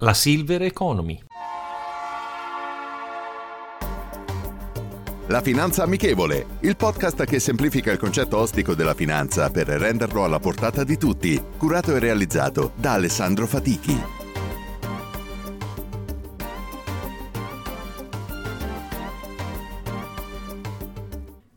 La 0.00 0.14
Silver 0.14 0.62
Economy. 0.62 1.20
La 5.26 5.40
Finanza 5.40 5.82
Amichevole, 5.82 6.46
il 6.60 6.76
podcast 6.76 7.24
che 7.24 7.40
semplifica 7.40 7.90
il 7.90 7.98
concetto 7.98 8.36
ostico 8.36 8.76
della 8.76 8.94
finanza 8.94 9.50
per 9.50 9.66
renderlo 9.66 10.22
alla 10.22 10.38
portata 10.38 10.84
di 10.84 10.96
tutti, 10.96 11.42
curato 11.56 11.96
e 11.96 11.98
realizzato 11.98 12.70
da 12.76 12.92
Alessandro 12.92 13.48
Fatichi. 13.48 14.00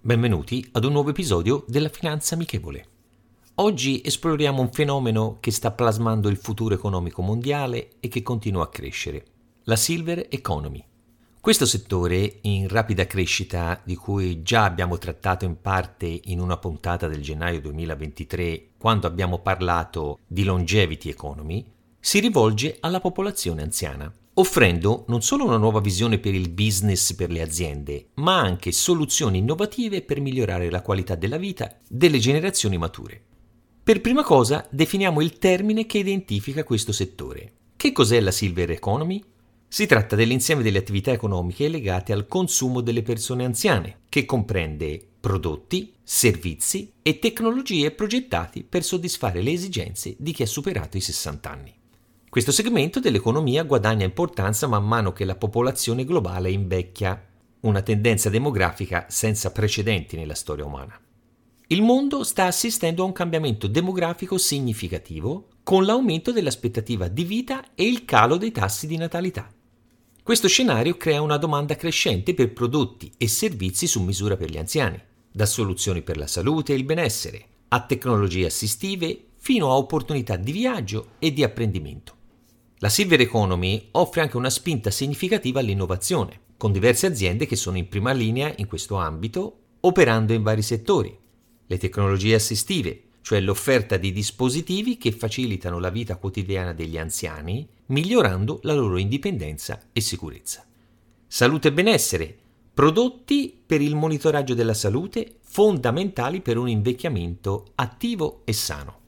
Benvenuti 0.01 0.67
ad 0.71 0.83
un 0.83 0.93
nuovo 0.93 1.11
episodio 1.11 1.63
della 1.67 1.89
Finanza 1.89 2.33
Amichevole. 2.33 3.00
Oggi 3.61 4.01
esploriamo 4.03 4.59
un 4.59 4.71
fenomeno 4.71 5.37
che 5.39 5.51
sta 5.51 5.69
plasmando 5.69 6.29
il 6.29 6.37
futuro 6.37 6.73
economico 6.73 7.21
mondiale 7.21 7.89
e 7.99 8.07
che 8.07 8.23
continua 8.23 8.63
a 8.63 8.69
crescere, 8.69 9.23
la 9.65 9.75
Silver 9.75 10.25
Economy. 10.31 10.83
Questo 11.39 11.67
settore 11.67 12.39
in 12.41 12.67
rapida 12.67 13.05
crescita, 13.05 13.79
di 13.83 13.95
cui 13.95 14.41
già 14.41 14.63
abbiamo 14.63 14.97
trattato 14.97 15.45
in 15.45 15.61
parte 15.61 16.21
in 16.23 16.39
una 16.39 16.57
puntata 16.57 17.07
del 17.07 17.21
gennaio 17.21 17.61
2023, 17.61 18.69
quando 18.79 19.05
abbiamo 19.05 19.37
parlato 19.37 20.17
di 20.25 20.43
longevity 20.43 21.09
economy, 21.09 21.63
si 21.99 22.19
rivolge 22.19 22.77
alla 22.79 22.99
popolazione 22.99 23.61
anziana, 23.61 24.11
offrendo 24.33 25.05
non 25.09 25.21
solo 25.21 25.45
una 25.45 25.57
nuova 25.57 25.81
visione 25.81 26.17
per 26.17 26.33
il 26.33 26.49
business 26.49 27.13
per 27.13 27.29
le 27.29 27.43
aziende, 27.43 28.07
ma 28.15 28.39
anche 28.39 28.71
soluzioni 28.71 29.37
innovative 29.37 30.01
per 30.01 30.19
migliorare 30.19 30.71
la 30.71 30.81
qualità 30.81 31.13
della 31.13 31.37
vita 31.37 31.77
delle 31.87 32.17
generazioni 32.17 32.79
mature. 32.79 33.25
Per 33.83 33.99
prima 33.99 34.23
cosa 34.23 34.67
definiamo 34.69 35.21
il 35.21 35.39
termine 35.39 35.87
che 35.87 35.97
identifica 35.97 36.63
questo 36.63 36.91
settore. 36.91 37.51
Che 37.75 37.91
cos'è 37.91 38.19
la 38.19 38.29
Silver 38.29 38.69
Economy? 38.69 39.23
Si 39.67 39.87
tratta 39.87 40.15
dell'insieme 40.15 40.61
delle 40.61 40.77
attività 40.77 41.11
economiche 41.11 41.67
legate 41.67 42.13
al 42.13 42.27
consumo 42.27 42.81
delle 42.81 43.01
persone 43.01 43.43
anziane, 43.43 44.01
che 44.07 44.25
comprende 44.25 45.03
prodotti, 45.19 45.93
servizi 46.03 46.93
e 47.01 47.17
tecnologie 47.17 47.89
progettati 47.89 48.63
per 48.63 48.83
soddisfare 48.83 49.41
le 49.41 49.51
esigenze 49.51 50.15
di 50.19 50.31
chi 50.31 50.43
ha 50.43 50.47
superato 50.47 50.97
i 50.97 51.01
60 51.01 51.49
anni. 51.49 51.73
Questo 52.29 52.51
segmento 52.51 52.99
dell'economia 52.99 53.63
guadagna 53.63 54.05
importanza 54.05 54.67
man 54.67 54.85
mano 54.85 55.11
che 55.11 55.25
la 55.25 55.35
popolazione 55.35 56.05
globale 56.05 56.51
invecchia, 56.51 57.19
una 57.61 57.81
tendenza 57.81 58.29
demografica 58.29 59.07
senza 59.09 59.51
precedenti 59.51 60.15
nella 60.15 60.35
storia 60.35 60.65
umana. 60.65 60.99
Il 61.71 61.83
mondo 61.83 62.25
sta 62.25 62.47
assistendo 62.47 63.01
a 63.01 63.05
un 63.05 63.13
cambiamento 63.13 63.65
demografico 63.65 64.37
significativo 64.37 65.47
con 65.63 65.85
l'aumento 65.85 66.33
dell'aspettativa 66.33 67.07
di 67.07 67.23
vita 67.23 67.63
e 67.75 67.87
il 67.87 68.03
calo 68.03 68.35
dei 68.35 68.51
tassi 68.51 68.87
di 68.87 68.97
natalità. 68.97 69.49
Questo 70.21 70.49
scenario 70.49 70.97
crea 70.97 71.21
una 71.21 71.37
domanda 71.37 71.77
crescente 71.77 72.33
per 72.33 72.51
prodotti 72.51 73.09
e 73.15 73.29
servizi 73.29 73.87
su 73.87 74.01
misura 74.01 74.35
per 74.35 74.49
gli 74.49 74.57
anziani, 74.57 75.01
da 75.31 75.45
soluzioni 75.45 76.01
per 76.01 76.17
la 76.17 76.27
salute 76.27 76.73
e 76.73 76.75
il 76.75 76.83
benessere, 76.83 77.45
a 77.69 77.79
tecnologie 77.85 78.47
assistive, 78.47 79.27
fino 79.37 79.71
a 79.71 79.77
opportunità 79.77 80.35
di 80.35 80.51
viaggio 80.51 81.11
e 81.19 81.31
di 81.31 81.41
apprendimento. 81.41 82.15
La 82.79 82.89
Silver 82.89 83.21
Economy 83.21 83.87
offre 83.91 84.19
anche 84.19 84.35
una 84.35 84.49
spinta 84.49 84.91
significativa 84.91 85.61
all'innovazione, 85.61 86.37
con 86.57 86.73
diverse 86.73 87.07
aziende 87.07 87.45
che 87.45 87.55
sono 87.55 87.77
in 87.77 87.87
prima 87.87 88.11
linea 88.11 88.53
in 88.57 88.67
questo 88.67 88.95
ambito, 88.95 89.59
operando 89.79 90.33
in 90.33 90.43
vari 90.43 90.63
settori. 90.63 91.19
Le 91.71 91.77
tecnologie 91.77 92.33
assistive, 92.33 93.01
cioè 93.21 93.39
l'offerta 93.39 93.95
di 93.95 94.11
dispositivi 94.11 94.97
che 94.97 95.13
facilitano 95.13 95.79
la 95.79 95.89
vita 95.89 96.17
quotidiana 96.17 96.73
degli 96.73 96.97
anziani, 96.97 97.65
migliorando 97.85 98.59
la 98.63 98.73
loro 98.73 98.97
indipendenza 98.97 99.79
e 99.93 100.01
sicurezza. 100.01 100.65
Salute 101.27 101.69
e 101.69 101.71
benessere, 101.71 102.37
prodotti 102.73 103.57
per 103.65 103.79
il 103.79 103.95
monitoraggio 103.95 104.53
della 104.53 104.73
salute 104.73 105.37
fondamentali 105.39 106.41
per 106.41 106.57
un 106.57 106.67
invecchiamento 106.67 107.67
attivo 107.75 108.41
e 108.43 108.51
sano. 108.51 108.99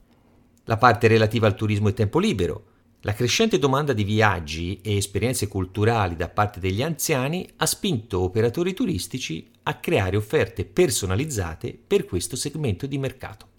La 0.64 0.78
parte 0.78 1.06
relativa 1.06 1.46
al 1.46 1.56
turismo 1.56 1.88
e 1.88 1.92
tempo 1.92 2.18
libero, 2.18 2.64
la 3.04 3.14
crescente 3.14 3.58
domanda 3.58 3.92
di 3.92 4.04
viaggi 4.04 4.80
e 4.82 4.96
esperienze 4.96 5.48
culturali 5.48 6.16
da 6.16 6.28
parte 6.28 6.60
degli 6.60 6.82
anziani 6.82 7.48
ha 7.56 7.66
spinto 7.66 8.20
operatori 8.20 8.74
turistici 8.74 9.48
a 9.64 9.74
creare 9.74 10.16
offerte 10.16 10.64
personalizzate 10.64 11.78
per 11.86 12.04
questo 12.04 12.36
segmento 12.36 12.86
di 12.86 12.98
mercato 12.98 13.52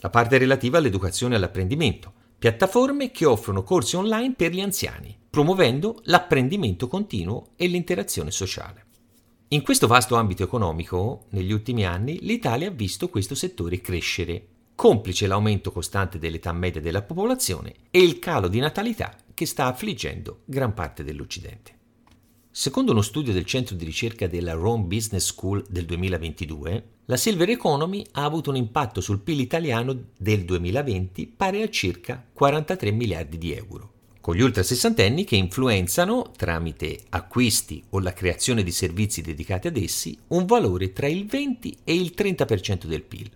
la 0.00 0.10
parte 0.10 0.38
relativa 0.38 0.78
all'educazione 0.78 1.34
e 1.34 1.36
all'apprendimento, 1.38 2.12
piattaforme 2.38 3.10
che 3.10 3.24
offrono 3.24 3.62
corsi 3.62 3.96
online 3.96 4.34
per 4.34 4.52
gli 4.52 4.60
anziani, 4.60 5.16
promuovendo 5.30 6.00
l'apprendimento 6.04 6.86
continuo 6.86 7.48
e 7.56 7.66
l'interazione 7.66 8.30
sociale. 8.30 8.84
In 9.48 9.62
questo 9.62 9.86
vasto 9.86 10.16
ambito 10.16 10.42
economico, 10.42 11.26
negli 11.30 11.52
ultimi 11.52 11.86
anni, 11.86 12.18
l'Italia 12.20 12.68
ha 12.68 12.72
visto 12.72 13.08
questo 13.08 13.34
settore 13.34 13.80
crescere, 13.80 14.46
complice 14.76 15.26
l'aumento 15.26 15.72
costante 15.72 16.18
dell'età 16.18 16.52
media 16.52 16.82
della 16.82 17.02
popolazione 17.02 17.74
e 17.90 18.02
il 18.02 18.18
calo 18.18 18.46
di 18.46 18.60
natalità 18.60 19.16
che 19.32 19.46
sta 19.46 19.66
affliggendo 19.66 20.42
gran 20.44 20.74
parte 20.74 21.02
dell'Occidente. 21.02 21.74
Secondo 22.50 22.92
uno 22.92 23.02
studio 23.02 23.32
del 23.32 23.44
centro 23.46 23.74
di 23.74 23.84
ricerca 23.84 24.26
della 24.26 24.52
Rome 24.52 24.84
Business 24.84 25.26
School 25.26 25.64
del 25.68 25.86
2022, 25.86 26.84
la 27.06 27.16
Silver 27.16 27.50
Economy 27.50 28.04
ha 28.12 28.24
avuto 28.24 28.50
un 28.50 28.56
impatto 28.56 29.00
sul 29.00 29.20
PIL 29.20 29.40
italiano 29.40 30.08
del 30.16 30.44
2020 30.44 31.26
pari 31.36 31.62
a 31.62 31.68
circa 31.68 32.24
43 32.32 32.90
miliardi 32.92 33.38
di 33.38 33.52
euro, 33.52 33.92
con 34.20 34.34
gli 34.34 34.42
ultrasessantenni 34.42 35.24
che 35.24 35.36
influenzano, 35.36 36.32
tramite 36.36 37.00
acquisti 37.10 37.82
o 37.90 38.00
la 38.00 38.12
creazione 38.12 38.62
di 38.62 38.72
servizi 38.72 39.22
dedicati 39.22 39.68
ad 39.68 39.76
essi, 39.76 40.18
un 40.28 40.46
valore 40.46 40.92
tra 40.92 41.06
il 41.06 41.26
20 41.26 41.78
e 41.84 41.94
il 41.94 42.12
30% 42.16 42.86
del 42.86 43.02
PIL. 43.02 43.30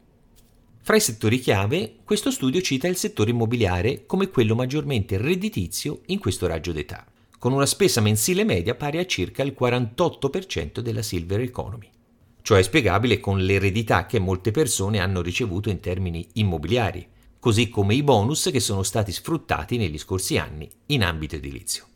Fra 0.83 0.97
i 0.97 1.01
settori 1.01 1.39
chiave, 1.39 1.97
questo 2.05 2.31
studio 2.31 2.61
cita 2.61 2.89
il 2.89 2.97
settore 2.97 3.31
immobiliare 3.31 4.07
come 4.07 4.29
quello 4.29 4.55
maggiormente 4.55 5.19
redditizio 5.19 6.01
in 6.07 6.19
questo 6.19 6.47
raggio 6.47 6.73
d'età 6.73 7.07
con 7.41 7.55
una 7.55 7.65
spesa 7.65 8.03
mensile 8.03 8.45
media 8.45 8.75
pari 8.75 8.99
a 8.99 9.07
circa 9.07 9.43
il 9.43 9.57
48% 9.59 10.81
della 10.81 11.01
Silver 11.01 11.41
Economy. 11.41 11.89
Ciò 12.43 12.55
è 12.55 12.63
spiegabile 12.63 13.19
con 13.19 13.41
l'eredità 13.41 14.05
che 14.05 14.19
molte 14.19 14.51
persone 14.51 14.99
hanno 14.99 15.23
ricevuto 15.23 15.71
in 15.71 15.81
termini 15.81 16.29
immobiliari, 16.35 17.09
così 17.39 17.71
come 17.71 17.95
i 17.95 18.03
bonus 18.03 18.51
che 18.53 18.61
sono 18.61 18.83
stati 18.83 19.11
sfruttati 19.11 19.79
negli 19.79 19.97
scorsi 19.97 20.37
anni 20.37 20.69
in 20.89 21.03
ambito 21.03 21.37
edilizio. 21.37 21.87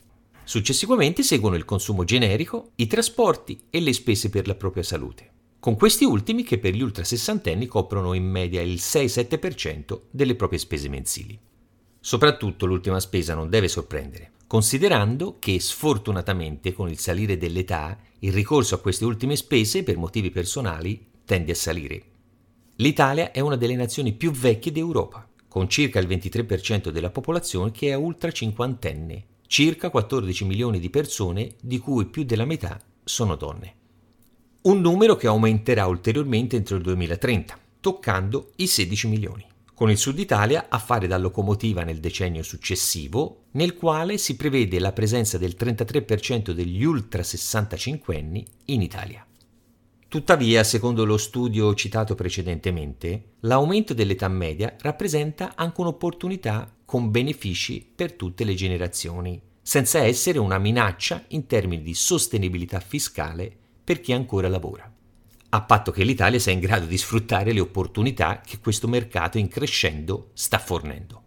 Successivamente 0.45 1.23
seguono 1.23 1.57
il 1.57 1.67
consumo 1.67 2.05
generico, 2.05 2.71
i 2.77 2.87
trasporti 2.87 3.65
e 3.69 3.81
le 3.81 3.93
spese 3.93 4.31
per 4.31 4.47
la 4.47 4.55
propria 4.55 4.83
salute, 4.83 5.31
con 5.65 5.77
questi 5.77 6.05
ultimi 6.05 6.43
che 6.43 6.59
per 6.59 6.75
gli 6.75 6.83
ultra 6.83 7.05
sessantenni 7.05 7.65
coprono 7.65 8.13
in 8.13 8.29
media 8.29 8.61
il 8.61 8.75
6-7% 8.75 9.99
delle 10.11 10.35
proprie 10.35 10.59
spese 10.59 10.91
mensili. 10.91 11.41
Soprattutto 12.01 12.67
l'ultima 12.67 13.01
spesa 13.01 13.33
non 13.33 13.49
deve 13.49 13.69
sorprendere, 13.69 14.33
considerando 14.47 15.39
che 15.39 15.59
sfortunatamente 15.59 16.75
con 16.75 16.91
il 16.91 16.99
salire 16.99 17.39
dell'età 17.39 17.99
il 18.19 18.35
ricorso 18.35 18.75
a 18.75 18.79
queste 18.79 19.07
ultime 19.07 19.37
spese 19.37 19.85
per 19.85 19.97
motivi 19.97 20.29
personali 20.29 21.03
tende 21.25 21.53
a 21.53 21.55
salire. 21.55 22.03
L'Italia 22.77 23.33
è 23.33 23.41
una 23.41 23.57
delle 23.57 23.75
nazioni 23.75 24.13
più 24.13 24.33
vecchie 24.33 24.71
d'Europa, 24.71 25.27
con 25.49 25.71
circa 25.71 25.99
il 25.99 26.07
23% 26.07 26.91
della 26.91 27.09
popolazione 27.09 27.71
che 27.71 27.89
è 27.89 27.95
ultra 27.95 28.31
cinquantenne, 28.31 29.25
circa 29.47 29.89
14 29.89 30.45
milioni 30.45 30.79
di 30.79 30.91
persone 30.91 31.55
di 31.59 31.79
cui 31.79 32.05
più 32.05 32.25
della 32.25 32.45
metà 32.45 32.79
sono 33.03 33.35
donne. 33.37 33.77
Un 34.65 34.81
numero 34.81 35.15
che 35.15 35.27
aumenterà 35.27 35.87
ulteriormente 35.87 36.57
entro 36.57 36.77
il 36.77 36.83
2030, 36.83 37.59
toccando 37.81 38.53
i 38.57 38.67
16 38.67 39.09
milioni 39.09 39.47
con 39.75 39.91
il 39.91 39.99
Sud 39.99 40.19
Italia 40.19 40.67
a 40.71 40.79
fare 40.79 41.07
da 41.07 41.19
locomotiva 41.19 41.83
nel 41.83 41.99
decennio 41.99 42.43
successivo, 42.43 43.49
nel 43.51 43.75
quale 43.75 44.17
si 44.17 44.37
prevede 44.37 44.79
la 44.79 44.93
presenza 44.93 45.37
del 45.37 45.57
33% 45.59 46.53
degli 46.53 46.83
ultra 46.83 47.23
65 47.23 48.17
anni 48.17 48.47
in 48.67 48.81
Italia. 48.81 49.27
Tuttavia, 50.09 50.65
secondo 50.65 51.05
lo 51.05 51.19
studio 51.19 51.75
citato 51.75 52.15
precedentemente, 52.15 53.33
l'aumento 53.41 53.93
dell'età 53.93 54.29
media 54.29 54.75
rappresenta 54.81 55.55
anche 55.57 55.81
un'opportunità 55.83 56.73
con 56.87 57.11
benefici 57.11 57.87
per 57.95 58.13
tutte 58.13 58.45
le 58.45 58.55
generazioni, 58.55 59.39
senza 59.61 59.99
essere 59.99 60.39
una 60.39 60.57
minaccia 60.57 61.25
in 61.29 61.47
termini 61.47 61.83
di 61.83 61.93
sostenibilità 61.93 62.81
fiscale 62.81 63.59
per 63.85 64.01
chi 64.01 64.13
ancora 64.13 64.49
lavora, 64.49 64.91
a 65.51 65.63
patto 65.63 65.93
che 65.93 66.03
l'Italia 66.03 66.39
sia 66.39 66.53
in 66.53 66.59
grado 66.59 66.87
di 66.87 66.97
sfruttare 66.97 67.53
le 67.53 67.61
opportunità 67.61 68.41
che 68.45 68.59
questo 68.59 68.89
mercato 68.89 69.39
in 69.39 69.47
crescendo 69.47 70.31
sta 70.33 70.59
fornendo. 70.59 71.23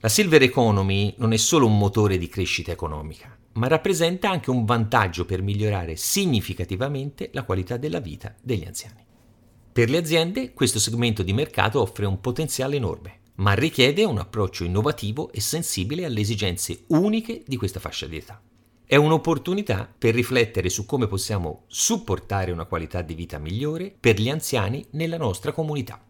La 0.00 0.08
Silver 0.08 0.42
Economy 0.42 1.14
non 1.18 1.32
è 1.32 1.36
solo 1.36 1.66
un 1.66 1.78
motore 1.78 2.18
di 2.18 2.28
crescita 2.28 2.72
economica, 2.72 3.34
ma 3.52 3.68
rappresenta 3.68 4.28
anche 4.28 4.50
un 4.50 4.64
vantaggio 4.64 5.24
per 5.24 5.42
migliorare 5.42 5.96
significativamente 5.96 7.30
la 7.32 7.44
qualità 7.44 7.76
della 7.76 8.00
vita 8.00 8.34
degli 8.42 8.64
anziani. 8.64 9.04
Per 9.72 9.88
le 9.88 9.98
aziende 9.98 10.52
questo 10.52 10.78
segmento 10.78 11.22
di 11.22 11.32
mercato 11.32 11.80
offre 11.80 12.04
un 12.04 12.20
potenziale 12.20 12.76
enorme, 12.76 13.20
ma 13.36 13.52
richiede 13.52 14.04
un 14.04 14.18
approccio 14.18 14.64
innovativo 14.64 15.30
e 15.32 15.40
sensibile 15.40 16.04
alle 16.04 16.20
esigenze 16.20 16.84
uniche 16.88 17.42
di 17.46 17.56
questa 17.56 17.80
fascia 17.80 18.06
di 18.06 18.16
età. 18.16 18.40
È 18.88 18.94
un'opportunità 18.94 19.92
per 19.98 20.14
riflettere 20.14 20.68
su 20.68 20.86
come 20.86 21.08
possiamo 21.08 21.64
supportare 21.66 22.52
una 22.52 22.66
qualità 22.66 23.02
di 23.02 23.14
vita 23.14 23.36
migliore 23.36 23.92
per 23.98 24.20
gli 24.20 24.28
anziani 24.28 24.86
nella 24.90 25.16
nostra 25.16 25.50
comunità. 25.50 26.00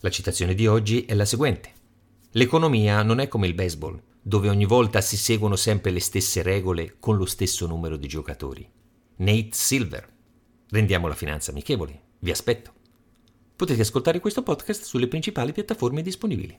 La 0.00 0.10
citazione 0.10 0.54
di 0.54 0.66
oggi 0.66 1.04
è 1.04 1.14
la 1.14 1.24
seguente. 1.24 1.72
L'economia 2.32 3.04
non 3.04 3.20
è 3.20 3.28
come 3.28 3.46
il 3.46 3.54
baseball, 3.54 4.02
dove 4.20 4.48
ogni 4.48 4.64
volta 4.64 5.00
si 5.00 5.16
seguono 5.16 5.54
sempre 5.54 5.92
le 5.92 6.00
stesse 6.00 6.42
regole 6.42 6.96
con 6.98 7.16
lo 7.16 7.26
stesso 7.26 7.68
numero 7.68 7.96
di 7.96 8.08
giocatori. 8.08 8.68
Nate 9.18 9.50
Silver. 9.52 10.08
Rendiamo 10.70 11.06
la 11.06 11.14
finanza 11.14 11.52
amichevole. 11.52 12.00
Vi 12.18 12.32
aspetto. 12.32 12.72
Potete 13.54 13.82
ascoltare 13.82 14.18
questo 14.18 14.42
podcast 14.42 14.82
sulle 14.82 15.06
principali 15.06 15.52
piattaforme 15.52 16.02
disponibili. 16.02 16.58